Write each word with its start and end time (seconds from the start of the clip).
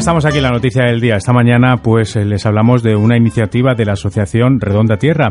estamos 0.00 0.24
aquí 0.24 0.38
en 0.38 0.44
la 0.44 0.50
noticia 0.50 0.84
del 0.84 0.98
día. 0.98 1.16
Esta 1.16 1.34
mañana 1.34 1.76
pues 1.76 2.16
eh, 2.16 2.24
les 2.24 2.46
hablamos 2.46 2.82
de 2.82 2.96
una 2.96 3.18
iniciativa 3.18 3.74
de 3.74 3.84
la 3.84 3.92
Asociación 3.92 4.58
Redonda 4.58 4.96
Tierra, 4.96 5.28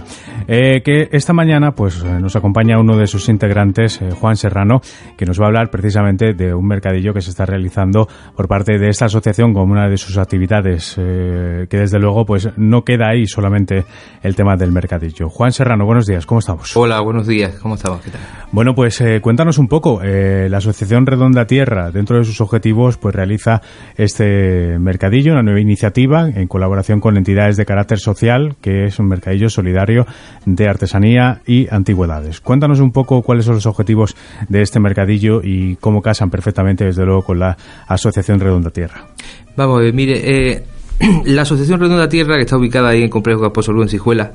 eh, 0.48 0.84
que 0.84 1.10
esta 1.12 1.34
mañana 1.34 1.72
pues 1.72 2.04
eh, 2.04 2.20
nos 2.20 2.36
acompaña 2.36 2.80
uno 2.80 2.96
de 2.96 3.08
sus 3.08 3.30
integrantes, 3.30 4.00
Juan 4.20 4.36
Serrano, 4.36 4.80
que 5.18 5.26
nos 5.26 5.40
va 5.40 5.46
a 5.46 5.48
hablar 5.48 5.72
precisamente 5.72 6.34
de 6.36 6.54
un 6.54 6.68
mercadillo 6.68 7.16
que 7.16 7.22
se 7.22 7.32
está 7.32 7.48
realizando 7.48 8.08
por 8.36 8.48
parte 8.48 8.78
de 8.78 8.90
esta 8.90 9.06
asociación 9.06 9.54
como 9.54 9.74
una 9.74 9.90
de 9.90 9.98
sus 9.98 10.20
actividades, 10.20 10.94
que 10.96 11.78
desde 11.78 11.98
luego 11.98 12.24
pues 12.24 12.50
no 12.56 12.84
queda 12.84 13.10
ahí 13.10 13.26
solamente 13.26 13.86
el 14.22 14.36
tema 14.36 14.56
del 14.56 14.72
mercadillo. 14.72 15.30
Juan 15.30 15.52
Serrano, 15.52 15.86
buenos 15.86 16.06
días, 16.06 16.28
¿cómo 16.28 16.40
estamos? 16.40 16.78
Hola, 16.78 17.02
buenos 17.02 17.26
días, 17.26 17.56
¿cómo 17.56 17.74
estamos? 17.74 18.02
¿Qué 18.02 18.12
tal? 18.12 18.22
Bueno, 18.52 18.76
pues 18.76 19.04
cuéntanos 19.22 19.58
un 19.58 19.68
poco, 19.68 20.00
la 20.04 20.58
Asociación 20.58 21.08
Redonda 21.08 21.46
Tierra, 21.46 21.90
dentro 21.90 22.18
de 22.18 22.24
sus 22.24 22.40
objetivos, 22.42 22.98
pues 22.98 23.16
realiza 23.16 23.62
este 23.96 24.59
mercadillo, 24.80 25.34
una 25.34 25.44
nueva 25.44 25.60
iniciativa 25.60 26.28
en 26.28 26.48
colaboración 26.48 27.00
con 27.00 27.18
entidades 27.18 27.58
de 27.58 27.66
carácter 27.66 28.00
social, 28.00 28.56
que 28.62 28.86
es 28.86 29.00
un 29.00 29.08
mercadillo 29.08 29.50
solidario 29.50 30.06
de 30.46 30.68
artesanía 30.68 31.42
y 31.46 31.68
antigüedades. 31.74 32.42
Cuéntanos 32.42 32.80
un 32.80 32.92
poco 32.92 33.22
cuáles 33.22 33.46
son 33.46 33.56
los 33.56 33.66
objetivos 33.66 34.16
de 34.48 34.62
este 34.62 34.80
mercadillo 34.80 35.42
y 35.44 35.76
cómo 35.78 36.02
casan 36.02 36.30
perfectamente, 36.30 36.86
desde 36.86 37.06
luego, 37.06 37.24
con 37.24 37.40
la 37.40 37.58
Asociación 37.88 38.40
Redonda 38.40 38.70
Tierra. 38.70 39.08
Vamos, 39.56 39.82
mire, 39.94 40.22
eh, 40.24 40.64
la 41.26 41.44
Asociación 41.44 41.80
Redonda 41.80 42.10
Tierra, 42.10 42.36
que 42.36 42.42
está 42.42 42.58
ubicada 42.58 42.90
ahí 42.90 43.04
en 43.04 43.10
Complejo 43.10 43.42
Caposolú, 43.42 43.82
en 43.82 43.90
Sijuela, 43.90 44.32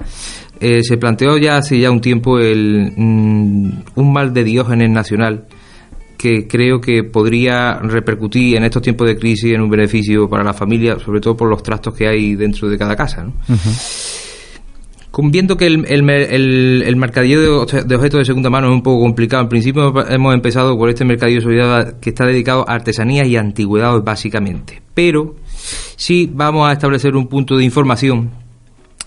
eh, 0.61 0.83
se 0.83 0.97
planteó 0.97 1.37
ya 1.37 1.57
hace 1.59 1.79
ya 1.79 1.91
un 1.91 2.01
tiempo 2.01 2.39
el, 2.39 2.93
mm, 2.97 3.71
un 3.97 4.13
mal 4.13 4.33
de 4.33 4.45
Diógenes 4.45 4.91
nacional 4.91 5.45
que 6.17 6.47
creo 6.47 6.81
que 6.81 7.05
podría 7.05 7.75
repercutir 7.75 8.57
en 8.57 8.65
estos 8.65 8.83
tiempos 8.83 9.07
de 9.07 9.17
crisis 9.17 9.53
en 9.55 9.61
un 9.61 9.71
beneficio 9.71 10.29
para 10.29 10.45
la 10.45 10.55
familia, 10.55 10.99
sobre 10.99 11.21
todo 11.21 11.37
por 11.37 11.49
los 11.49 11.63
trastos 11.63 11.95
que 11.95 12.09
hay 12.09 12.35
dentro 12.35 12.69
de 12.69 12.79
cada 12.79 12.97
casa. 12.97 13.25
¿no? 13.25 13.33
Viendo 15.17 15.57
que 15.57 15.67
el, 15.67 15.85
el, 15.87 16.97
mercadillo 16.97 17.41
de, 17.41 17.49
objetos 17.49 18.19
de 18.19 18.25
segunda 18.25 18.51
mano 18.51 18.69
es 18.69 18.73
un 18.73 18.83
poco 18.83 19.01
complicado, 19.03 19.45
en 19.45 19.49
principio 19.49 19.95
hemos 20.09 20.35
empezado 20.35 20.77
por 20.77 20.89
este 20.89 21.05
mercadillo 21.05 21.41
solidario 21.41 22.01
que 22.01 22.11
está 22.11 22.27
dedicado 22.27 22.69
a 22.69 22.75
artesanías 22.75 23.29
y 23.29 23.37
antigüedades 23.37 24.03
básicamente. 24.03 24.83
Pero 24.93 25.37
sí 25.97 26.29
vamos 26.33 26.69
a 26.69 26.73
establecer 26.73 27.15
un 27.15 27.29
punto 27.29 27.57
de 27.57 27.65
información 27.65 28.31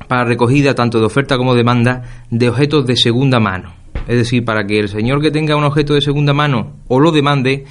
para 0.08 0.24
recogida 0.24 0.76
tanto 0.76 1.00
de 1.00 1.06
oferta 1.06 1.38
como 1.38 1.56
demanda 1.56 2.04
de 2.30 2.50
objetos 2.50 2.88
de 2.88 2.96
segunda 2.96 3.40
mano 3.40 3.77
es 4.08 4.18
decir, 4.18 4.44
para 4.46 4.66
que 4.66 4.80
el 4.80 4.90
señor 4.90 5.22
que 5.22 5.32
tenga 5.32 5.56
un 5.56 5.64
objeto 5.64 5.94
de 5.94 6.02
segunda 6.02 6.34
mano 6.34 6.78
o 6.88 7.00
lo 7.00 7.12
demande, 7.12 7.66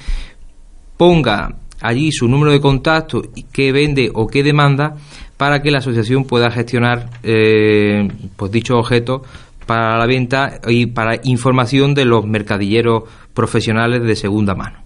ponga 0.97 1.56
allí 1.81 2.12
su 2.12 2.29
número 2.29 2.53
de 2.53 2.61
contacto, 2.61 3.23
que 3.53 3.73
vende 3.73 4.11
o 4.15 4.27
qué 4.27 4.42
demanda, 4.42 4.97
para 5.37 5.62
que 5.62 5.70
la 5.70 5.79
asociación 5.79 6.25
pueda 6.25 6.51
gestionar 6.51 7.11
eh, 7.23 8.09
pues 8.37 8.51
dichos 8.53 8.77
objetos 8.79 9.23
para 9.67 9.98
la 9.98 10.07
venta 10.07 10.61
y 10.69 10.87
para 10.87 11.20
información 11.25 11.95
de 11.95 12.05
los 12.05 12.25
mercadilleros 12.27 13.03
profesionales 13.34 14.03
de 14.03 14.14
segunda 14.14 14.55
mano 14.55 14.86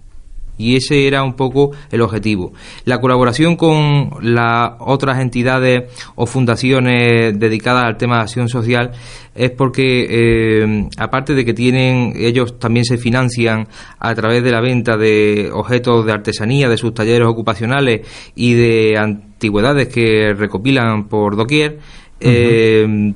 y 0.61 0.75
ese 0.75 1.07
era 1.07 1.23
un 1.23 1.33
poco 1.33 1.71
el 1.91 2.01
objetivo. 2.01 2.53
La 2.85 2.99
colaboración 2.99 3.55
con 3.55 4.11
las 4.21 4.73
otras 4.79 5.19
entidades 5.19 5.91
o 6.15 6.25
fundaciones 6.25 7.37
dedicadas 7.39 7.85
al 7.85 7.97
tema 7.97 8.17
de 8.17 8.21
acción 8.21 8.47
social 8.47 8.91
es 9.33 9.51
porque, 9.51 10.07
eh, 10.09 10.89
aparte 10.97 11.33
de 11.33 11.45
que 11.45 11.53
tienen, 11.53 12.13
ellos 12.15 12.59
también 12.59 12.85
se 12.85 12.97
financian 12.97 13.67
a 13.99 14.13
través 14.13 14.43
de 14.43 14.51
la 14.51 14.61
venta 14.61 14.97
de 14.97 15.49
objetos 15.51 16.05
de 16.05 16.11
artesanía, 16.11 16.69
de 16.69 16.77
sus 16.77 16.93
talleres 16.93 17.27
ocupacionales 17.27 18.05
y 18.35 18.53
de 18.53 18.97
antigüedades 18.97 19.87
que 19.87 20.33
recopilan 20.33 21.07
por 21.07 21.35
doquier, 21.35 21.79
eh, 22.21 23.13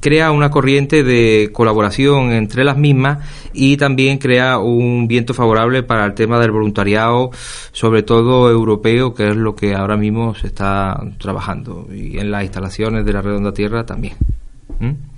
crea 0.00 0.30
una 0.30 0.50
corriente 0.50 1.02
de 1.02 1.50
colaboración 1.52 2.32
entre 2.32 2.64
las 2.64 2.76
mismas 2.76 3.18
y 3.52 3.76
también 3.76 4.18
crea 4.18 4.58
un 4.58 5.08
viento 5.08 5.34
favorable 5.34 5.82
para 5.82 6.04
el 6.04 6.14
tema 6.14 6.38
del 6.38 6.50
voluntariado, 6.50 7.30
sobre 7.72 8.02
todo 8.02 8.50
europeo, 8.50 9.14
que 9.14 9.28
es 9.28 9.36
lo 9.36 9.54
que 9.54 9.74
ahora 9.74 9.96
mismo 9.96 10.34
se 10.34 10.46
está 10.46 11.00
trabajando, 11.18 11.88
y 11.92 12.18
en 12.18 12.30
las 12.30 12.42
instalaciones 12.44 13.04
de 13.04 13.12
la 13.12 13.22
Redonda 13.22 13.52
Tierra 13.52 13.84
también. 13.84 14.14
¿Mm? 14.78 15.11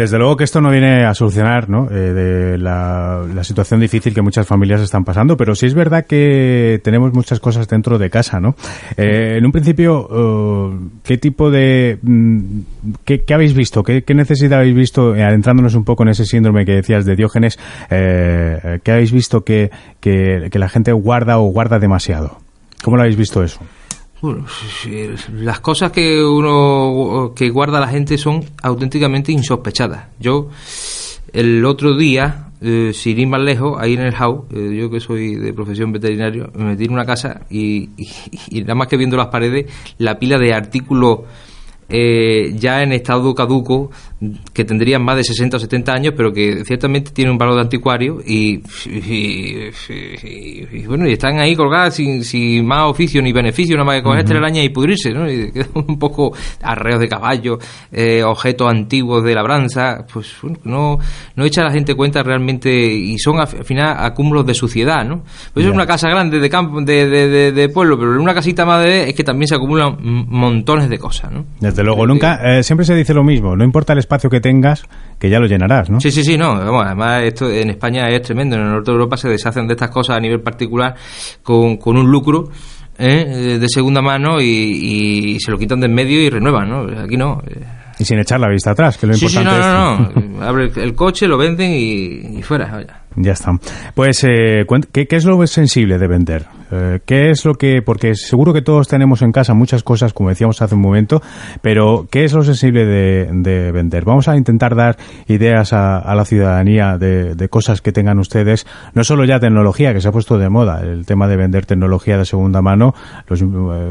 Desde 0.00 0.16
luego 0.16 0.34
que 0.34 0.44
esto 0.44 0.62
no 0.62 0.70
viene 0.70 1.04
a 1.04 1.12
solucionar. 1.12 1.66
Eh, 1.90 1.94
de 1.94 2.56
la, 2.56 3.22
situación 3.42 3.80
difícil 3.80 4.14
que 4.14 4.22
muchas 4.22 4.46
familias 4.46 4.80
están 4.80 5.04
pasando, 5.04 5.36
pero 5.36 5.54
sí 5.54 5.66
es 5.66 5.74
verdad 5.74 6.06
que 6.06 6.80
tenemos 6.82 7.12
muchas 7.12 7.38
cosas 7.38 7.68
dentro 7.68 7.98
de 7.98 8.08
casa. 8.08 8.40
¿no? 8.40 8.54
Eh, 8.96 9.36
en 9.36 9.44
un 9.44 9.52
principio, 9.52 10.08
eh, 10.10 10.78
¿qué 11.04 11.18
tipo 11.18 11.50
de... 11.50 11.98
Mm, 12.00 12.60
qué, 13.04 13.22
habéis 13.34 13.52
visto? 13.52 13.82
¿Qué, 13.82 14.02
necesidad 14.14 14.60
habéis 14.60 14.74
visto, 14.74 15.12
adentrándonos 15.12 15.74
un 15.74 15.84
poco 15.84 16.02
en 16.04 16.08
ese 16.08 16.24
síndrome 16.24 16.64
que 16.64 16.76
decías 16.76 17.04
de 17.04 17.14
Diógenes, 17.14 17.58
qué 17.90 18.80
habéis 18.86 19.12
visto 19.12 19.44
que, 19.44 19.70
que 20.00 20.58
la 20.58 20.70
gente 20.70 20.92
guarda 20.92 21.38
o 21.38 21.42
guarda 21.52 21.78
demasiado? 21.78 22.38
¿Cómo 22.82 22.96
lo 22.96 23.02
habéis 23.02 23.18
visto 23.18 23.42
eso? 23.42 23.60
Bueno, 24.22 24.44
las 25.32 25.60
cosas 25.60 25.92
que 25.92 26.22
uno 26.22 27.32
que 27.34 27.48
guarda 27.48 27.80
la 27.80 27.88
gente 27.88 28.18
son 28.18 28.44
auténticamente 28.62 29.32
insospechadas. 29.32 30.08
Yo 30.18 30.50
el 31.32 31.64
otro 31.64 31.96
día, 31.96 32.50
eh, 32.60 32.90
sin 32.92 33.18
ir 33.18 33.28
más 33.28 33.40
lejos, 33.40 33.80
ahí 33.80 33.94
en 33.94 34.00
el 34.00 34.12
house, 34.12 34.44
eh, 34.52 34.76
yo 34.78 34.90
que 34.90 35.00
soy 35.00 35.36
de 35.36 35.52
profesión 35.54 35.92
veterinario, 35.92 36.50
me 36.54 36.64
metí 36.64 36.84
en 36.84 36.92
una 36.92 37.06
casa 37.06 37.42
y, 37.48 37.90
y, 38.50 38.60
nada 38.60 38.74
más 38.74 38.88
que 38.88 38.96
viendo 38.96 39.16
las 39.16 39.28
paredes, 39.28 39.66
la 39.98 40.18
pila 40.18 40.38
de 40.38 40.52
artículos 40.52 41.20
eh, 41.90 42.52
ya 42.56 42.82
en 42.82 42.92
estado 42.92 43.34
caduco, 43.34 43.90
que 44.52 44.64
tendrían 44.64 45.02
más 45.02 45.16
de 45.16 45.24
60 45.24 45.56
o 45.56 45.60
70 45.60 45.92
años, 45.92 46.14
pero 46.14 46.30
que 46.32 46.62
ciertamente 46.64 47.10
tienen 47.10 47.32
un 47.32 47.38
valor 47.38 47.54
de 47.54 47.60
anticuario 47.62 48.18
y, 48.24 48.60
bueno, 50.86 51.08
y 51.08 51.12
están 51.12 51.38
ahí 51.38 51.56
colgadas 51.56 51.94
sin, 51.94 52.22
sin, 52.22 52.66
más 52.66 52.90
oficio 52.90 53.22
ni 53.22 53.32
beneficio, 53.32 53.76
nada 53.76 53.86
más 53.86 53.96
que 53.96 54.02
coger 54.02 54.24
uh 54.26 54.50
y 54.60 54.68
pudrirse, 54.68 55.10
¿no? 55.12 55.30
Y 55.30 55.50
quedan 55.52 55.70
un 55.74 55.98
poco 55.98 56.32
arreos 56.62 57.00
de 57.00 57.08
caballo, 57.08 57.58
eh, 57.90 58.22
objetos 58.22 58.70
antiguos 58.70 59.24
de 59.24 59.34
labranza, 59.34 60.04
pues 60.12 60.36
no, 60.64 60.98
no 61.36 61.44
echa 61.44 61.62
la 61.62 61.70
gente 61.70 61.94
cuenta 61.94 62.22
realmente 62.22 62.70
y 62.70 63.18
son 63.18 63.40
al 63.40 63.46
final 63.46 63.96
acúmulos 63.98 64.44
de 64.44 64.52
suciedad, 64.52 65.04
¿no? 65.04 65.22
Pues 65.54 65.64
es 65.64 65.72
una 65.72 65.86
casa 65.86 66.10
grande 66.10 66.38
de 66.38 66.50
campo, 66.50 66.80
de, 66.82 67.52
de, 67.52 67.68
pueblo, 67.70 67.98
pero 67.98 68.14
en 68.14 68.20
una 68.20 68.34
casita 68.34 68.66
más 68.66 68.82
de 68.82 69.08
es 69.08 69.14
que 69.14 69.24
también 69.24 69.48
se 69.48 69.54
acumulan 69.54 69.96
montones 70.00 70.90
de 70.90 70.98
cosas, 70.98 71.32
¿no? 71.32 71.46
Luego, 71.82 72.06
nunca, 72.06 72.40
eh, 72.42 72.62
siempre 72.62 72.84
se 72.84 72.94
dice 72.94 73.14
lo 73.14 73.24
mismo, 73.24 73.56
no 73.56 73.64
importa 73.64 73.92
el 73.92 73.98
espacio 73.98 74.30
que 74.30 74.40
tengas, 74.40 74.84
que 75.18 75.28
ya 75.28 75.38
lo 75.38 75.46
llenarás, 75.46 75.90
¿no? 75.90 76.00
Sí, 76.00 76.10
sí, 76.10 76.22
sí, 76.22 76.36
no, 76.36 76.52
además 76.52 77.22
esto 77.24 77.50
en 77.50 77.70
España 77.70 78.08
es 78.08 78.22
tremendo, 78.22 78.56
en 78.56 78.62
el 78.62 78.68
norte 78.68 78.90
de 78.90 78.96
Europa 78.96 79.16
se 79.16 79.28
deshacen 79.28 79.66
de 79.66 79.74
estas 79.74 79.90
cosas 79.90 80.16
a 80.16 80.20
nivel 80.20 80.40
particular 80.40 80.94
con, 81.42 81.76
con 81.76 81.96
un 81.96 82.10
lucro 82.10 82.50
¿eh? 82.98 83.58
de 83.58 83.68
segunda 83.68 84.02
mano 84.02 84.40
y, 84.40 85.38
se 85.40 85.50
lo 85.50 85.58
quitan 85.58 85.80
de 85.80 85.86
en 85.86 85.94
medio 85.94 86.20
y 86.20 86.28
renuevan, 86.28 86.68
¿no? 86.68 87.02
Aquí 87.02 87.16
no. 87.16 87.42
Y 87.98 88.04
sin 88.04 88.18
echar 88.18 88.40
la 88.40 88.48
vista 88.48 88.70
atrás, 88.70 88.96
que 88.96 89.06
lo 89.06 89.14
importante 89.14 89.50
sí, 89.50 89.56
no, 89.56 89.98
no, 89.98 90.12
no. 90.14 90.42
Abre 90.46 90.70
el, 90.76 90.94
coche, 90.94 91.26
lo 91.26 91.36
venden 91.36 91.70
y, 91.72 92.38
y 92.38 92.42
fuera. 92.42 93.04
Ya 93.16 93.32
está. 93.32 93.58
Pues, 93.94 94.24
eh, 94.24 94.64
¿qué, 94.92 95.06
¿qué, 95.06 95.16
es 95.16 95.24
lo 95.24 95.44
sensible 95.46 95.98
de 95.98 96.06
vender? 96.06 96.46
Eh, 96.70 97.00
¿Qué 97.04 97.30
es 97.30 97.44
lo 97.44 97.54
que.? 97.54 97.82
Porque 97.82 98.14
seguro 98.14 98.52
que 98.52 98.62
todos 98.62 98.86
tenemos 98.86 99.22
en 99.22 99.32
casa 99.32 99.54
muchas 99.54 99.82
cosas, 99.82 100.12
como 100.12 100.28
decíamos 100.28 100.62
hace 100.62 100.76
un 100.76 100.80
momento, 100.80 101.20
pero 101.60 102.06
¿qué 102.10 102.24
es 102.24 102.32
lo 102.32 102.44
sensible 102.44 102.84
de, 102.86 103.72
vender? 103.72 104.04
Vamos 104.04 104.28
a 104.28 104.36
intentar 104.36 104.76
dar 104.76 104.96
ideas 105.26 105.72
a, 105.72 106.14
la 106.14 106.24
ciudadanía 106.24 106.98
de, 106.98 107.48
cosas 107.48 107.80
que 107.80 107.90
tengan 107.90 108.18
ustedes, 108.18 108.66
no 108.94 109.02
solo 109.02 109.24
ya 109.24 109.40
tecnología, 109.40 109.92
que 109.92 110.00
se 110.00 110.08
ha 110.08 110.12
puesto 110.12 110.38
de 110.38 110.48
moda, 110.48 110.82
el 110.82 111.04
tema 111.04 111.26
de 111.26 111.36
vender 111.36 111.66
tecnología 111.66 112.16
de 112.16 112.24
segunda 112.24 112.62
mano, 112.62 112.94
los, 113.26 113.42
eh, 113.42 113.44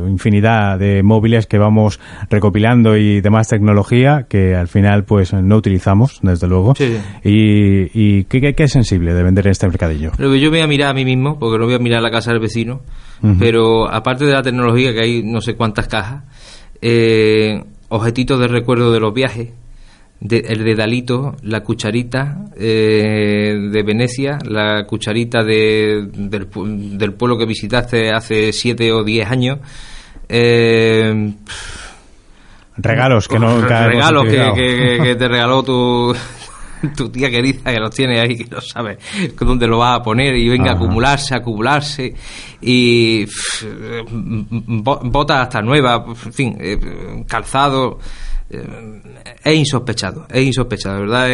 infinidad 0.07 0.79
de 0.79 1.03
móviles 1.03 1.45
que 1.45 1.57
vamos 1.57 1.99
recopilando 2.29 2.95
y 2.95 3.19
demás 3.19 3.49
tecnología 3.49 4.25
que 4.29 4.55
al 4.55 4.69
final 4.69 5.03
pues 5.03 5.33
no 5.33 5.57
utilizamos, 5.57 6.19
desde 6.21 6.47
luego. 6.47 6.73
Y, 7.23 7.89
y 7.93 8.23
¿qué, 8.25 8.53
qué 8.53 8.63
es 8.63 8.71
sensible? 8.71 9.08
De 9.13 9.23
vender 9.23 9.47
en 9.47 9.51
este 9.51 9.67
mercadillo? 9.67 10.11
yo 10.17 10.49
voy 10.49 10.59
a 10.59 10.67
mirar 10.67 10.89
a 10.89 10.93
mí 10.93 11.05
mismo, 11.05 11.39
porque 11.39 11.57
no 11.57 11.65
voy 11.65 11.75
a 11.75 11.79
mirar 11.79 12.01
la 12.01 12.11
casa 12.11 12.31
del 12.31 12.39
vecino, 12.39 12.81
pero 13.37 13.89
aparte 13.91 14.25
de 14.25 14.33
la 14.33 14.41
tecnología, 14.41 14.93
que 14.93 15.01
hay 15.01 15.23
no 15.23 15.41
sé 15.41 15.55
cuántas 15.55 15.87
cajas, 15.87 16.23
eh, 16.81 17.63
objetitos 17.89 18.39
de 18.39 18.47
recuerdo 18.47 18.91
de 18.91 18.99
los 18.99 19.13
viajes, 19.13 19.49
el 20.21 20.63
de 20.63 20.75
Dalito, 20.75 21.37
la 21.43 21.61
cucharita 21.61 22.45
eh, 22.57 23.55
de 23.71 23.83
Venecia, 23.83 24.37
la 24.43 24.85
cucharita 24.85 25.43
de, 25.43 26.09
del, 26.13 26.47
pueblo 27.13 27.37
que 27.37 27.45
visitaste 27.45 28.11
hace 28.11 28.51
siete 28.51 28.91
o 28.91 29.03
diez 29.03 29.29
años. 29.29 29.59
Eh, 30.27 31.33
regalos 32.77 33.27
que 33.27 33.39
no 33.39 33.61
regalos 33.61 34.25
que, 34.25 35.15
te 35.17 35.27
regaló 35.27 35.63
tu 35.63 36.13
tu 36.95 37.09
tía 37.09 37.29
querida 37.29 37.71
que 37.71 37.79
los 37.79 37.93
tiene 37.93 38.19
ahí, 38.19 38.35
que 38.35 38.45
no 38.49 38.61
sabe 38.61 38.97
dónde 39.39 39.67
lo 39.67 39.79
vas 39.79 39.99
a 39.99 40.03
poner 40.03 40.35
y 40.35 40.49
venga 40.49 40.71
a 40.71 40.75
acumularse, 40.75 41.35
acumularse 41.35 42.13
y 42.61 43.25
botas 44.11 45.41
hasta 45.41 45.61
nuevas, 45.61 46.01
en 46.25 46.33
fin, 46.33 46.57
eh, 46.59 47.23
calzado 47.27 47.99
eh, 48.51 49.01
es 49.43 49.55
insospechado, 49.55 50.25
es 50.29 50.43
insospechado, 50.43 51.01
¿verdad? 51.01 51.27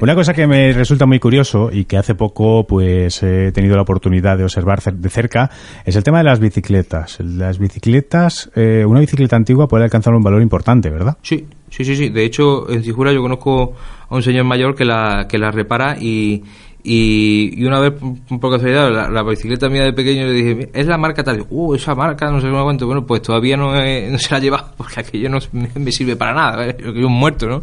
Una 0.00 0.14
cosa 0.14 0.32
que 0.32 0.46
me 0.46 0.72
resulta 0.72 1.04
muy 1.04 1.18
curioso 1.18 1.70
y 1.70 1.84
que 1.84 1.98
hace 1.98 2.14
poco 2.14 2.66
pues 2.66 3.22
he 3.22 3.52
tenido 3.52 3.76
la 3.76 3.82
oportunidad 3.82 4.38
de 4.38 4.44
observar 4.44 4.80
de 4.82 5.10
cerca 5.10 5.50
es 5.84 5.96
el 5.96 6.02
tema 6.02 6.18
de 6.18 6.24
las 6.24 6.40
bicicletas. 6.40 7.18
Las 7.20 7.58
bicicletas, 7.58 8.50
eh, 8.54 8.84
una 8.86 9.00
bicicleta 9.00 9.36
antigua 9.36 9.68
puede 9.68 9.84
alcanzar 9.84 10.14
un 10.14 10.22
valor 10.22 10.40
importante, 10.40 10.88
¿verdad? 10.88 11.18
Sí, 11.22 11.46
sí, 11.74 11.84
sí, 11.84 11.96
sí. 11.96 12.08
De 12.08 12.24
hecho, 12.24 12.70
en 12.70 12.82
Cijura 12.82 13.12
yo 13.12 13.20
conozco 13.20 13.74
a 14.08 14.14
un 14.14 14.22
señor 14.22 14.44
mayor 14.44 14.74
que 14.74 14.84
la, 14.84 15.26
que 15.28 15.38
la 15.38 15.50
repara 15.50 15.96
y, 16.00 16.42
y, 16.84 17.64
una 17.64 17.80
vez, 17.80 17.94
por 18.40 18.52
casualidad, 18.52 18.92
la, 18.92 19.08
la, 19.08 19.22
bicicleta 19.22 19.68
mía 19.68 19.84
de 19.84 19.92
pequeño 19.92 20.26
le 20.26 20.32
dije, 20.32 20.70
es 20.72 20.86
la 20.86 20.98
marca 20.98 21.24
tal. 21.24 21.44
Uh, 21.50 21.74
esa 21.74 21.94
marca, 21.94 22.30
no 22.30 22.40
sé 22.40 22.48
cómo 22.48 22.64
cuánto. 22.64 22.86
Bueno, 22.86 23.04
pues 23.04 23.22
todavía 23.22 23.56
no, 23.56 23.72
no 23.72 24.18
se 24.18 24.30
la 24.30 24.36
ha 24.36 24.40
llevado 24.40 24.72
porque 24.76 25.00
aquello 25.00 25.28
no 25.28 25.38
me, 25.52 25.90
sirve 25.90 26.14
para 26.14 26.34
nada. 26.34 26.68
¿eh? 26.68 26.76
Yo 26.80 27.06
un 27.06 27.18
muerto, 27.18 27.48
¿no? 27.48 27.62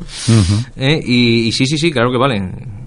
¿Eh? 0.75 0.99
y, 1.05 1.47
y, 1.47 1.51
sí, 1.51 1.65
sí, 1.65 1.77
sí, 1.77 1.91
claro 1.91 2.11
que 2.11 2.17
valen 2.17 2.80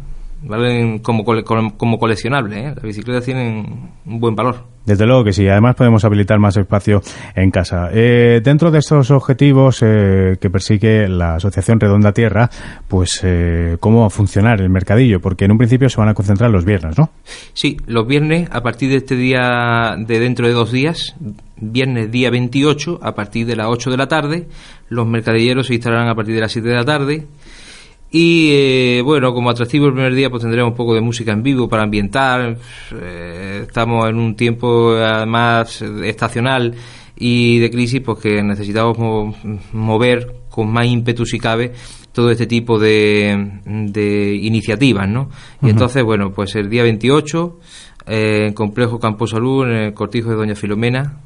valen 0.44 0.98
como, 1.00 1.24
como 1.24 1.98
coleccionable. 1.98 2.60
¿eh? 2.60 2.72
Las 2.74 2.82
bicicletas 2.82 3.24
tienen 3.24 3.90
un 4.06 4.20
buen 4.20 4.34
valor. 4.34 4.74
Desde 4.84 5.06
luego 5.06 5.24
que 5.24 5.32
sí. 5.32 5.48
Además 5.48 5.76
podemos 5.76 6.04
habilitar 6.04 6.38
más 6.38 6.56
espacio 6.56 7.02
en 7.34 7.50
casa. 7.50 7.88
Eh, 7.92 8.40
dentro 8.44 8.70
de 8.70 8.80
estos 8.80 9.10
objetivos 9.10 9.82
eh, 9.82 10.36
que 10.40 10.50
persigue 10.50 11.08
la 11.08 11.36
Asociación 11.36 11.80
Redonda 11.80 12.12
Tierra, 12.12 12.50
pues 12.86 13.20
eh, 13.22 13.78
cómo 13.80 14.00
va 14.00 14.06
a 14.08 14.10
funcionar 14.10 14.60
el 14.60 14.68
mercadillo, 14.68 15.20
porque 15.20 15.46
en 15.46 15.52
un 15.52 15.58
principio 15.58 15.88
se 15.88 15.98
van 15.98 16.10
a 16.10 16.14
concentrar 16.14 16.50
los 16.50 16.64
viernes, 16.64 16.98
¿no? 16.98 17.10
Sí, 17.54 17.78
los 17.86 18.06
viernes 18.06 18.48
a 18.52 18.62
partir 18.62 18.90
de 18.90 18.96
este 18.96 19.16
día 19.16 19.96
de 19.98 20.20
dentro 20.20 20.46
de 20.46 20.52
dos 20.52 20.70
días, 20.70 21.16
viernes 21.56 22.10
día 22.10 22.30
28 22.30 23.00
a 23.02 23.14
partir 23.14 23.46
de 23.46 23.56
las 23.56 23.68
8 23.68 23.90
de 23.90 23.96
la 23.96 24.06
tarde, 24.06 24.48
los 24.90 25.06
mercadilleros 25.06 25.68
se 25.68 25.74
instalarán 25.74 26.08
a 26.08 26.14
partir 26.14 26.34
de 26.34 26.42
las 26.42 26.52
7 26.52 26.68
de 26.68 26.74
la 26.74 26.84
tarde 26.84 27.26
y 28.16 28.52
eh, 28.52 29.02
bueno, 29.02 29.34
como 29.34 29.50
atractivo 29.50 29.88
el 29.88 29.92
primer 29.92 30.14
día, 30.14 30.30
pues 30.30 30.42
tendremos 30.42 30.70
un 30.70 30.76
poco 30.76 30.94
de 30.94 31.00
música 31.00 31.32
en 31.32 31.42
vivo 31.42 31.68
para 31.68 31.82
ambientar. 31.82 32.56
Eh, 32.92 33.64
estamos 33.66 34.08
en 34.08 34.14
un 34.18 34.36
tiempo 34.36 34.92
además 34.92 35.82
estacional 35.82 36.76
y 37.16 37.58
de 37.58 37.68
crisis, 37.72 38.00
pues 38.02 38.20
que 38.20 38.40
necesitamos 38.40 38.96
mover 39.72 40.32
con 40.48 40.72
más 40.72 40.86
ímpetu 40.86 41.26
si 41.26 41.40
cabe 41.40 41.72
todo 42.12 42.30
este 42.30 42.46
tipo 42.46 42.78
de, 42.78 43.60
de 43.64 44.34
iniciativas, 44.42 45.08
¿no? 45.08 45.28
Y 45.60 45.70
entonces, 45.70 46.04
bueno, 46.04 46.30
pues 46.30 46.54
el 46.54 46.70
día 46.70 46.84
28, 46.84 47.58
eh, 48.06 48.44
en 48.46 48.52
Complejo 48.52 49.00
Campo 49.00 49.26
Salud, 49.26 49.64
en 49.64 49.72
el 49.72 49.92
Cortijo 49.92 50.30
de 50.30 50.36
Doña 50.36 50.54
Filomena, 50.54 51.18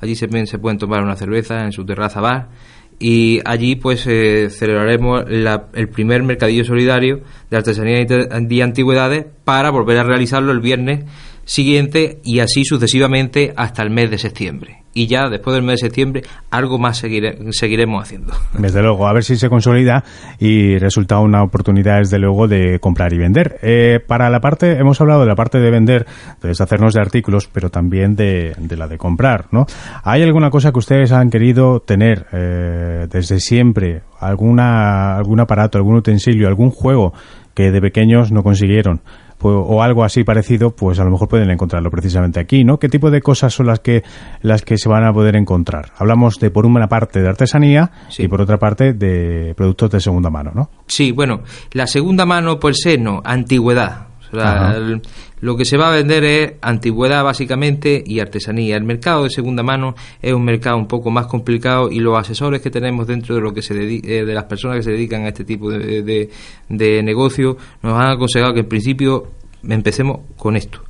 allí 0.00 0.14
se, 0.14 0.28
se 0.46 0.58
pueden 0.60 0.78
tomar 0.78 1.02
una 1.02 1.16
cerveza 1.16 1.64
en 1.64 1.72
su 1.72 1.84
terraza 1.84 2.20
bar 2.20 2.50
y 2.98 3.40
allí 3.44 3.76
pues 3.76 4.06
eh, 4.06 4.48
celebraremos 4.50 5.24
el 5.28 5.88
primer 5.88 6.22
mercadillo 6.22 6.64
solidario 6.64 7.20
de 7.50 7.56
artesanía 7.56 8.06
y 8.48 8.60
antigüedades 8.60 9.26
para 9.44 9.70
volver 9.70 9.98
a 9.98 10.04
realizarlo 10.04 10.52
el 10.52 10.60
viernes 10.60 11.04
siguiente 11.44 12.20
y 12.24 12.40
así 12.40 12.64
sucesivamente 12.64 13.52
hasta 13.56 13.82
el 13.82 13.90
mes 13.90 14.10
de 14.10 14.18
septiembre. 14.18 14.85
Y 14.96 15.08
ya 15.08 15.28
después 15.28 15.54
del 15.54 15.62
mes 15.62 15.74
de 15.74 15.88
septiembre 15.88 16.22
algo 16.50 16.78
más 16.78 16.96
seguiremos 16.96 18.02
haciendo. 18.02 18.32
Desde 18.58 18.80
luego, 18.80 19.06
a 19.06 19.12
ver 19.12 19.24
si 19.24 19.36
se 19.36 19.50
consolida 19.50 20.02
y 20.38 20.78
resulta 20.78 21.18
una 21.18 21.42
oportunidad 21.42 21.98
desde 21.98 22.18
luego 22.18 22.48
de 22.48 22.78
comprar 22.80 23.12
y 23.12 23.18
vender. 23.18 23.58
Eh, 23.60 24.00
para 24.06 24.30
la 24.30 24.40
parte, 24.40 24.78
hemos 24.78 24.98
hablado 24.98 25.20
de 25.20 25.26
la 25.26 25.34
parte 25.34 25.58
de 25.58 25.70
vender, 25.70 26.06
de 26.40 26.48
deshacernos 26.48 26.94
de 26.94 27.02
artículos, 27.02 27.46
pero 27.46 27.68
también 27.68 28.16
de, 28.16 28.56
la 28.70 28.88
de 28.88 28.96
comprar, 28.96 29.48
¿no? 29.50 29.66
¿Hay 30.02 30.22
alguna 30.22 30.48
cosa 30.48 30.72
que 30.72 30.78
ustedes 30.78 31.12
han 31.12 31.28
querido 31.28 31.80
tener 31.80 32.24
eh, 32.32 33.06
desde 33.10 33.38
siempre? 33.38 34.00
¿Alguna, 34.18 35.18
algún 35.18 35.40
aparato, 35.40 35.76
algún 35.76 35.96
utensilio, 35.96 36.48
algún 36.48 36.70
juego 36.70 37.12
que 37.54 37.70
de 37.70 37.82
pequeños 37.82 38.32
no 38.32 38.42
consiguieron? 38.42 39.02
Pues, 39.38 39.54
o 39.56 39.82
algo 39.82 40.02
así 40.02 40.24
parecido, 40.24 40.70
pues 40.70 40.98
a 40.98 41.04
lo 41.04 41.10
mejor 41.10 41.28
pueden 41.28 41.50
encontrarlo 41.50 41.90
precisamente 41.90 42.40
aquí, 42.40 42.64
¿no? 42.64 42.78
¿Qué 42.78 42.88
tipo 42.88 43.10
de 43.10 43.20
cosas 43.20 43.52
son 43.52 43.66
las 43.66 43.80
que 43.80 44.02
las 44.40 44.62
que 44.62 44.78
se 44.78 44.88
van 44.88 45.04
a 45.04 45.12
poder 45.12 45.36
encontrar? 45.36 45.92
Hablamos 45.98 46.38
de 46.38 46.50
por 46.50 46.64
una 46.64 46.88
parte 46.88 47.20
de 47.20 47.28
artesanía 47.28 47.90
y 48.16 48.28
por 48.28 48.40
otra 48.40 48.58
parte 48.58 48.94
de 48.94 49.54
productos 49.54 49.90
de 49.90 50.00
segunda 50.00 50.30
mano, 50.30 50.52
¿no? 50.54 50.70
Sí, 50.86 51.12
bueno, 51.12 51.42
la 51.72 51.86
segunda 51.86 52.24
mano 52.24 52.58
por 52.58 52.74
ser 52.74 53.00
no, 53.00 53.20
antigüedad. 53.24 54.05
Lo 54.32 55.56
que 55.56 55.64
se 55.64 55.76
va 55.76 55.88
a 55.88 55.96
vender 55.96 56.24
es 56.24 56.52
antigüedad 56.60 57.22
básicamente 57.24 58.02
y 58.04 58.20
artesanía. 58.20 58.76
El 58.76 58.84
mercado 58.84 59.24
de 59.24 59.30
segunda 59.30 59.62
mano 59.62 59.94
es 60.22 60.32
un 60.32 60.44
mercado 60.44 60.76
un 60.76 60.88
poco 60.88 61.10
más 61.10 61.26
complicado 61.26 61.90
y 61.90 62.00
los 62.00 62.18
asesores 62.18 62.60
que 62.60 62.70
tenemos 62.70 63.06
dentro 63.06 63.34
de 63.34 63.40
lo 63.40 63.52
que 63.52 63.62
se 63.62 63.74
eh, 63.74 64.24
de 64.24 64.34
las 64.34 64.44
personas 64.44 64.78
que 64.78 64.82
se 64.82 64.90
dedican 64.92 65.24
a 65.24 65.28
este 65.28 65.44
tipo 65.44 65.70
de, 65.70 66.02
de, 66.02 66.30
de 66.68 67.02
negocio 67.02 67.56
nos 67.82 67.98
han 67.98 68.10
aconsejado 68.10 68.54
que 68.54 68.60
en 68.60 68.68
principio 68.68 69.28
empecemos 69.68 70.20
con 70.36 70.56
esto. 70.56 70.82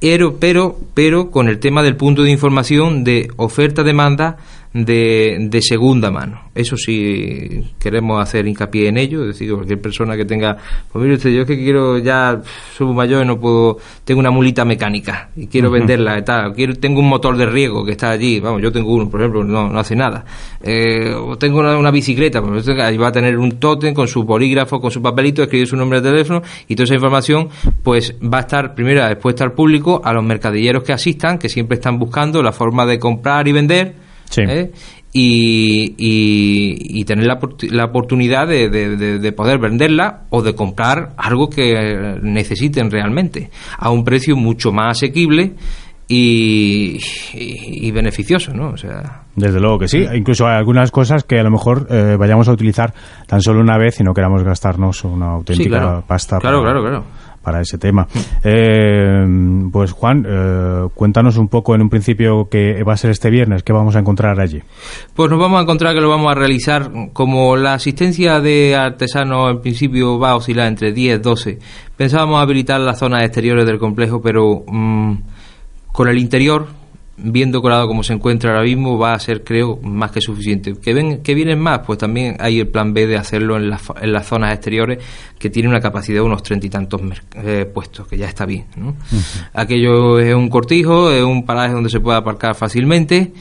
Pero, 0.00 0.38
pero, 0.38 0.78
pero 0.94 1.30
con 1.30 1.48
el 1.48 1.58
tema 1.58 1.82
del 1.82 1.96
punto 1.96 2.22
de 2.22 2.30
información 2.30 3.04
de 3.04 3.28
oferta-demanda 3.36 4.38
de, 4.74 5.36
de, 5.50 5.62
segunda 5.62 6.10
mano. 6.10 6.50
Eso 6.54 6.76
sí 6.76 7.62
queremos 7.78 8.22
hacer 8.22 8.46
hincapié 8.46 8.88
en 8.88 8.96
ello, 8.96 9.22
es 9.22 9.28
decir, 9.28 9.52
cualquier 9.52 9.80
persona 9.80 10.16
que 10.16 10.24
tenga, 10.24 10.56
pues 10.90 11.02
mire 11.02 11.16
usted, 11.16 11.30
yo 11.30 11.42
es 11.42 11.46
que 11.46 11.56
quiero 11.56 11.98
ya, 11.98 12.40
soy 12.76 12.92
mayor 12.94 13.24
y 13.24 13.26
no 13.26 13.38
puedo, 13.38 13.78
tengo 14.04 14.20
una 14.20 14.30
mulita 14.30 14.64
mecánica 14.64 15.30
y 15.36 15.46
quiero 15.46 15.70
venderla 15.70 16.18
y 16.18 16.22
tal, 16.22 16.54
quiero, 16.54 16.74
tengo 16.74 17.00
un 17.00 17.08
motor 17.08 17.36
de 17.36 17.46
riego 17.46 17.84
que 17.84 17.92
está 17.92 18.10
allí, 18.10 18.40
vamos, 18.40 18.62
yo 18.62 18.72
tengo 18.72 18.92
uno, 18.92 19.10
por 19.10 19.20
ejemplo, 19.20 19.44
no, 19.44 19.68
no 19.68 19.78
hace 19.78 19.94
nada, 19.94 20.24
eh, 20.62 21.12
o 21.14 21.36
tengo 21.36 21.60
una, 21.60 21.90
bicicleta, 21.90 22.40
pues 22.40 22.66
ahí 22.68 22.96
va 22.96 23.08
a 23.08 23.12
tener 23.12 23.38
un 23.38 23.58
tótem 23.58 23.92
con 23.92 24.08
su 24.08 24.24
bolígrafo, 24.24 24.80
con 24.80 24.90
su 24.90 25.02
papelito, 25.02 25.42
escribir 25.42 25.66
su 25.66 25.76
nombre 25.76 26.00
de 26.00 26.10
teléfono 26.10 26.42
y 26.66 26.74
toda 26.74 26.84
esa 26.84 26.94
información, 26.94 27.48
pues 27.82 28.14
va 28.22 28.38
a 28.38 28.40
estar 28.40 28.74
primero 28.74 29.06
expuesta 29.06 29.44
al 29.44 29.52
público, 29.52 30.00
a 30.02 30.12
los 30.14 30.24
mercadilleros 30.24 30.82
que 30.82 30.92
asistan, 30.92 31.38
que 31.38 31.50
siempre 31.50 31.74
están 31.74 31.98
buscando 31.98 32.42
la 32.42 32.52
forma 32.52 32.86
de 32.86 32.98
comprar 32.98 33.46
y 33.48 33.52
vender, 33.52 34.01
¿Eh? 34.38 34.70
Y, 35.14 35.94
y, 35.98 37.04
tener 37.04 37.26
la, 37.26 37.38
la 37.70 37.84
oportunidad 37.84 38.48
de, 38.48 38.70
de, 38.70 39.32
poder 39.32 39.58
venderla 39.58 40.22
o 40.30 40.40
de 40.40 40.54
comprar 40.54 41.10
algo 41.18 41.50
que 41.50 42.18
necesiten 42.22 42.90
realmente 42.90 43.50
a 43.76 43.90
un 43.90 44.04
precio 44.04 44.36
mucho 44.36 44.72
más 44.72 44.96
asequible 44.96 45.52
y, 46.08 46.98
y, 47.34 47.90
beneficioso, 47.90 48.54
¿no? 48.54 48.70
O 48.70 48.76
sea, 48.78 49.24
Desde 49.36 49.60
luego 49.60 49.80
que 49.80 49.88
sí. 49.88 50.02
Incluso 50.14 50.46
hay 50.46 50.56
algunas 50.56 50.90
cosas 50.90 51.24
que 51.24 51.38
a 51.38 51.42
lo 51.42 51.50
mejor 51.50 51.86
eh, 51.90 52.16
vayamos 52.18 52.48
a 52.48 52.52
utilizar 52.52 52.94
tan 53.26 53.42
solo 53.42 53.60
una 53.60 53.76
vez 53.76 54.00
y 54.00 54.04
no 54.04 54.14
queramos 54.14 54.42
gastarnos 54.42 55.04
una 55.04 55.32
auténtica 55.32 56.02
pasta. 56.06 56.38
Claro, 56.38 56.62
claro, 56.62 56.80
claro 56.80 57.04
para 57.42 57.60
ese 57.60 57.78
tema. 57.78 58.06
Eh, 58.44 59.24
pues 59.70 59.92
Juan, 59.92 60.24
eh, 60.26 60.88
cuéntanos 60.94 61.36
un 61.36 61.48
poco 61.48 61.74
en 61.74 61.82
un 61.82 61.90
principio 61.90 62.48
qué 62.50 62.82
va 62.82 62.94
a 62.94 62.96
ser 62.96 63.10
este 63.10 63.30
viernes, 63.30 63.62
qué 63.62 63.72
vamos 63.72 63.96
a 63.96 63.98
encontrar 63.98 64.40
allí. 64.40 64.62
Pues 65.14 65.30
nos 65.30 65.38
vamos 65.38 65.58
a 65.58 65.62
encontrar 65.62 65.94
que 65.94 66.00
lo 66.00 66.08
vamos 66.08 66.30
a 66.30 66.34
realizar 66.34 66.90
como 67.12 67.56
la 67.56 67.74
asistencia 67.74 68.40
de 68.40 68.76
artesanos 68.76 69.50
en 69.50 69.60
principio 69.60 70.18
va 70.18 70.30
a 70.30 70.36
oscilar 70.36 70.68
entre 70.68 70.92
10 70.92 71.18
y 71.18 71.22
12. 71.22 71.58
Pensábamos 71.96 72.40
habilitar 72.40 72.80
las 72.80 72.98
zonas 72.98 73.22
exteriores 73.24 73.66
del 73.66 73.78
complejo, 73.78 74.20
pero 74.22 74.64
mm, 74.66 75.14
con 75.92 76.08
el 76.08 76.18
interior 76.18 76.81
bien 77.16 77.52
decorado 77.52 77.86
como 77.86 78.02
se 78.02 78.12
encuentra 78.14 78.50
ahora 78.50 78.64
mismo, 78.64 78.98
va 78.98 79.12
a 79.14 79.18
ser, 79.18 79.44
creo, 79.44 79.78
más 79.82 80.10
que 80.10 80.20
suficiente. 80.20 80.74
¿Que, 80.74 80.94
ven, 80.94 81.22
que 81.22 81.34
vienen 81.34 81.60
más? 81.60 81.80
Pues 81.86 81.98
también 81.98 82.36
hay 82.40 82.60
el 82.60 82.68
plan 82.68 82.94
B 82.94 83.06
de 83.06 83.16
hacerlo 83.16 83.56
en, 83.56 83.72
en 84.00 84.12
las 84.12 84.26
zonas 84.26 84.52
exteriores, 84.54 84.98
que 85.38 85.50
tiene 85.50 85.68
una 85.68 85.80
capacidad 85.80 86.18
de 86.18 86.22
unos 86.22 86.42
treinta 86.42 86.66
y 86.66 86.70
tantos 86.70 87.00
eh, 87.36 87.70
puestos, 87.72 88.06
que 88.08 88.16
ya 88.16 88.26
está 88.26 88.46
bien. 88.46 88.66
Aquello 89.52 90.18
es 90.18 90.34
un 90.34 90.48
cortijo, 90.48 91.10
es 91.10 91.22
un 91.22 91.44
paraje 91.44 91.74
donde 91.74 91.90
se 91.90 92.00
puede 92.00 92.18
aparcar 92.18 92.54
fácilmente 92.54 93.32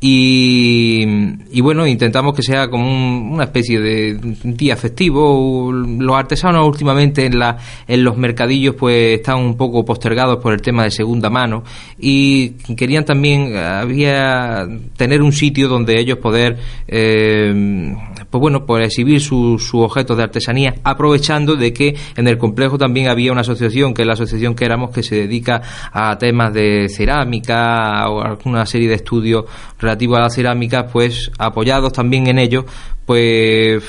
y, 0.00 1.60
bueno, 1.60 1.84
intentamos 1.86 2.34
que 2.34 2.42
sea 2.42 2.68
como 2.68 2.86
una 3.32 3.44
especie 3.44 3.80
de 3.80 4.16
día 4.44 4.76
festivo. 4.76 5.72
Los 5.72 6.16
artesanos 6.16 6.66
últimamente 6.66 7.26
en, 7.26 7.38
la, 7.38 7.58
en 7.86 8.04
los 8.04 8.16
mercadillos 8.16 8.76
pues 8.76 9.18
están 9.18 9.38
un 9.38 9.56
poco 9.56 9.84
postergados 9.84 10.38
por 10.38 10.52
el 10.52 10.62
tema 10.62 10.84
de 10.84 10.92
segunda 10.92 11.30
mano 11.30 11.64
y 11.98 12.50
querían 12.76 13.04
también 13.04 13.56
había 13.56 14.68
tener 14.96 15.20
un 15.20 15.32
sitio 15.32 15.68
donde 15.68 15.98
ellos 15.98 16.18
poder 16.18 16.58
eh, 16.86 17.94
pues 18.30 18.40
bueno, 18.40 18.66
por 18.66 18.82
exhibir 18.82 19.20
sus 19.20 19.64
su 19.64 19.80
objetos 19.80 20.16
de 20.16 20.22
artesanía, 20.22 20.74
aprovechando 20.84 21.56
de 21.56 21.72
que 21.72 21.96
en 22.16 22.28
el 22.28 22.38
complejo 22.38 22.78
también 22.78 23.08
había 23.08 23.32
una 23.32 23.40
asociación, 23.42 23.94
que 23.94 24.02
es 24.02 24.06
la 24.06 24.14
asociación 24.14 24.54
que 24.54 24.64
éramos, 24.64 24.90
que 24.90 25.02
se 25.02 25.16
dedica 25.16 25.62
a 25.92 26.16
temas 26.18 26.52
de 26.52 26.88
cerámica 26.88 28.08
o 28.08 28.22
alguna 28.22 28.66
serie 28.66 28.88
de 28.88 28.94
estudios 28.96 29.44
relativos 29.78 30.18
a 30.18 30.22
la 30.22 30.30
cerámica, 30.30 30.86
pues 30.86 31.30
apoyados 31.38 31.92
también 31.92 32.26
en 32.26 32.38
ello, 32.38 32.64
pues 33.06 33.82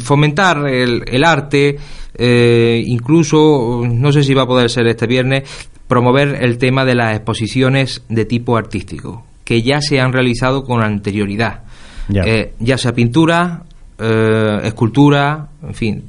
fomentar 0.00 0.66
el, 0.66 1.04
el 1.06 1.24
arte, 1.24 1.78
eh, 2.16 2.82
incluso, 2.86 3.82
no 3.88 4.12
sé 4.12 4.22
si 4.24 4.34
va 4.34 4.42
a 4.42 4.46
poder 4.46 4.70
ser 4.70 4.86
este 4.86 5.06
viernes, 5.06 5.44
promover 5.86 6.42
el 6.42 6.58
tema 6.58 6.84
de 6.84 6.94
las 6.94 7.16
exposiciones 7.16 8.02
de 8.08 8.24
tipo 8.24 8.56
artístico, 8.56 9.24
que 9.44 9.62
ya 9.62 9.80
se 9.80 10.00
han 10.00 10.12
realizado 10.12 10.64
con 10.64 10.82
anterioridad, 10.82 11.62
ya, 12.08 12.22
eh, 12.22 12.52
ya 12.58 12.78
sea 12.78 12.92
pintura, 12.92 13.62
eh, 13.98 14.60
escultura, 14.64 15.48
en 15.62 15.74
fin, 15.74 16.04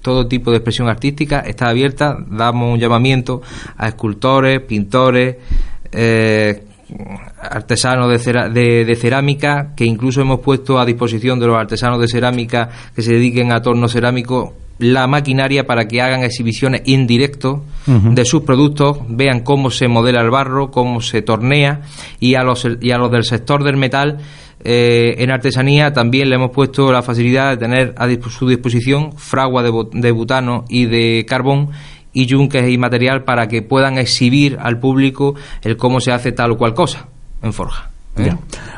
todo 0.00 0.26
tipo 0.26 0.50
de 0.50 0.58
expresión 0.58 0.88
artística 0.88 1.40
está 1.40 1.68
abierta, 1.68 2.16
damos 2.28 2.72
un 2.72 2.78
llamamiento 2.78 3.42
a 3.76 3.88
escultores, 3.88 4.60
pintores, 4.60 5.36
eh, 5.92 6.64
artesanos 7.40 8.08
de, 8.22 8.84
de, 8.84 8.96
cerámica, 8.96 9.72
que 9.74 9.84
incluso 9.84 10.20
hemos 10.20 10.40
puesto 10.40 10.78
a 10.78 10.84
disposición 10.84 11.40
de 11.40 11.46
los 11.46 11.56
artesanos 11.56 12.00
de 12.00 12.08
cerámica 12.08 12.68
que 12.94 13.02
se 13.02 13.14
dediquen 13.14 13.52
a 13.52 13.62
torno 13.62 13.88
cerámico 13.88 14.54
la 14.78 15.06
maquinaria 15.06 15.64
para 15.64 15.86
que 15.86 16.02
hagan 16.02 16.24
exhibiciones 16.24 16.82
en 16.86 17.06
directo 17.06 17.64
de 17.86 18.24
sus 18.24 18.42
productos, 18.42 18.98
vean 19.08 19.40
cómo 19.40 19.70
se 19.70 19.86
modela 19.86 20.20
el 20.20 20.30
barro, 20.30 20.70
cómo 20.70 21.00
se 21.00 21.22
tornea 21.22 21.82
y 22.18 22.34
a 22.34 22.42
los, 22.42 22.66
y 22.80 22.90
a 22.90 22.98
los 22.98 23.10
del 23.10 23.24
sector 23.24 23.62
del 23.62 23.76
metal 23.76 24.18
eh, 24.64 25.16
en 25.18 25.30
artesanía 25.30 25.92
también 25.92 26.28
le 26.28 26.36
hemos 26.36 26.50
puesto 26.50 26.92
la 26.92 27.02
facilidad 27.02 27.50
de 27.50 27.56
tener 27.56 27.94
a 27.96 28.08
su 28.30 28.48
disposición 28.48 29.12
fragua 29.12 29.62
de, 29.62 29.72
de 29.92 30.10
butano 30.12 30.64
y 30.68 30.86
de 30.86 31.24
carbón 31.26 31.70
y 32.12 32.26
yunques 32.26 32.68
y 32.68 32.78
material 32.78 33.24
para 33.24 33.48
que 33.48 33.62
puedan 33.62 33.98
exhibir 33.98 34.58
al 34.60 34.78
público 34.78 35.34
el 35.62 35.76
cómo 35.76 36.00
se 36.00 36.12
hace 36.12 36.32
tal 36.32 36.52
o 36.52 36.58
cual 36.58 36.74
cosa 36.74 37.08
en 37.42 37.52
forja. 37.52 37.91
¿Eh? 38.16 38.34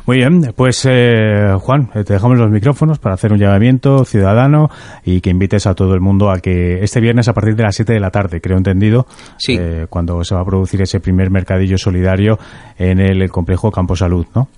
Muy 0.06 0.18
bien, 0.18 0.52
pues 0.54 0.86
eh, 0.88 1.54
Juan, 1.58 1.88
te 1.90 2.12
dejamos 2.12 2.38
los 2.38 2.50
micrófonos 2.50 2.98
para 2.98 3.14
hacer 3.14 3.32
un 3.32 3.38
llamamiento 3.38 4.04
ciudadano 4.04 4.68
y 5.04 5.22
que 5.22 5.30
invites 5.30 5.66
a 5.66 5.74
todo 5.74 5.94
el 5.94 6.00
mundo 6.00 6.30
a 6.30 6.40
que 6.40 6.84
este 6.84 7.00
viernes 7.00 7.26
a 7.28 7.32
partir 7.32 7.56
de 7.56 7.62
las 7.62 7.74
7 7.74 7.94
de 7.94 8.00
la 8.00 8.10
tarde, 8.10 8.42
creo 8.42 8.58
entendido, 8.58 9.06
eh, 9.48 9.86
cuando 9.88 10.22
se 10.22 10.34
va 10.34 10.42
a 10.42 10.44
producir 10.44 10.82
ese 10.82 11.00
primer 11.00 11.30
mercadillo 11.30 11.78
solidario 11.78 12.38
en 12.76 13.00
el 13.00 13.30
complejo 13.30 13.70
Campo 13.70 13.96
Salud, 13.96 14.26
¿no? 14.34 14.48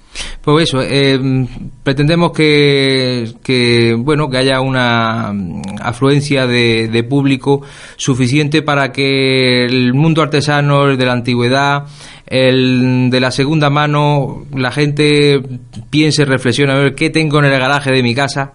Pues 0.41 0.69
eso, 0.69 0.81
pretendemos 1.83 2.33
que, 2.33 3.35
que, 3.43 3.95
bueno, 3.99 4.29
que 4.31 4.39
haya 4.39 4.61
una 4.61 5.33
afluencia 5.81 6.47
de, 6.47 6.89
de 6.89 7.05
público 7.05 7.63
suficiente 7.97 8.63
para 8.63 8.93
que 8.93 9.67
el 9.67 9.93
mundo 9.93 10.23
artesano 10.23 10.97
de 10.97 11.05
la 11.05 11.13
antigüedad 11.13 11.85
el 12.27 13.09
de 13.11 13.21
la 13.21 13.31
segunda 13.31 13.71
mano, 13.71 14.47
la 14.55 14.73
gente 14.73 15.41
piense, 15.91 16.25
reflexione 16.25 16.73
a 16.73 16.77
ver 16.77 16.95
qué 16.95 17.11
tengo 17.11 17.39
en 17.39 17.47
el 17.47 17.53
garaje 17.53 17.93
de 17.93 18.03
mi 18.03 18.15
casa 18.15 18.53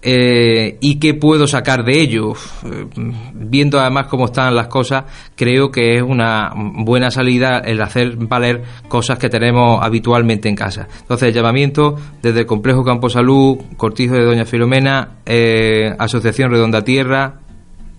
eh, 0.00 0.78
y 0.80 1.00
qué 1.00 1.14
puedo 1.14 1.46
sacar 1.46 1.84
de 1.84 2.00
ello. 2.00 2.32
Eh, 2.64 2.86
viendo 3.34 3.80
además 3.80 4.06
cómo 4.06 4.26
están 4.26 4.54
las 4.54 4.68
cosas, 4.68 5.04
creo 5.34 5.70
que 5.70 5.96
es 5.96 6.02
una 6.02 6.52
buena 6.54 7.10
salida 7.10 7.58
el 7.58 7.80
hacer 7.82 8.16
valer 8.16 8.62
cosas 8.88 9.18
que 9.18 9.28
tenemos 9.28 9.80
habitualmente 9.82 10.48
en 10.48 10.54
casa. 10.54 10.86
Entonces, 11.00 11.28
el 11.28 11.34
llamamiento 11.34 11.96
desde 12.22 12.40
el 12.40 12.46
Complejo 12.46 12.84
Campo 12.84 13.08
Salud, 13.08 13.58
Cortijo 13.76 14.14
de 14.14 14.24
Doña 14.24 14.44
Filomena, 14.44 15.18
eh, 15.26 15.94
Asociación 15.98 16.50
Redonda 16.50 16.82
Tierra, 16.82 17.40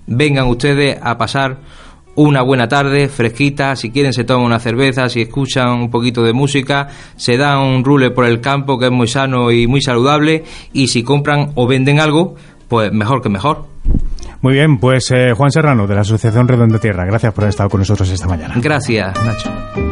vengan 0.08 0.48
ustedes 0.48 0.98
a 1.02 1.18
pasar 1.18 1.58
una 2.20 2.42
buena 2.42 2.68
tarde, 2.68 3.08
fresquita, 3.08 3.78
si 3.78 3.92
quieren 3.92 4.12
se 4.12 4.26
toman 4.26 4.46
una 4.46 4.60
cerveza, 4.60 5.08
si 5.08 5.22
escuchan 5.22 5.70
un 5.70 5.90
poquito 5.90 6.22
de 6.22 6.34
música, 6.34 6.90
se 7.16 7.38
dan 7.38 7.60
un 7.60 7.86
rule 7.86 8.12
por 8.12 8.26
el 8.26 8.42
campo 8.42 8.78
que 8.78 8.88
es 8.88 8.92
muy 8.92 9.08
sano 9.08 9.52
y 9.52 9.68
muy 9.68 9.82
saludable 9.82 10.44
y 10.74 10.88
si 10.90 11.04
compran 11.04 11.52
o 11.56 11.66
venden 11.66 12.02
algo, 12.02 12.36
pues 12.68 12.92
mejor 12.92 13.22
que 13.22 13.30
mejor. 13.30 13.68
Muy 14.42 14.54
bien, 14.54 14.80
pues 14.80 15.10
eh, 15.12 15.34
Juan 15.34 15.52
Serrano 15.52 15.88
de 15.88 15.96
la 15.96 16.02
Asociación 16.02 16.48
Redonda 16.48 16.78
Tierra, 16.80 17.06
gracias 17.06 17.34
por 17.34 17.46
haber 17.46 17.52
estado 17.52 17.70
con 17.70 17.80
nosotros 17.80 18.10
esta 18.10 18.28
mañana. 18.28 18.56
Gracias, 18.58 19.14
Nacho. 19.26 19.89